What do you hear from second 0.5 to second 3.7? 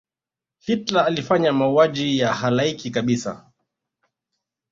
hitler alifanya mauaji ya halaiki kabisa